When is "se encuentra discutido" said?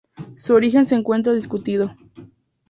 0.87-1.95